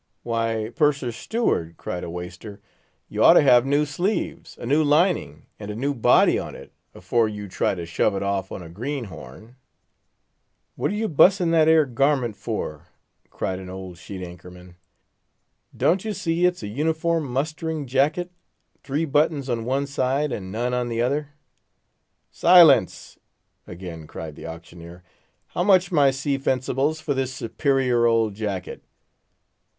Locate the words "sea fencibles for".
26.09-27.13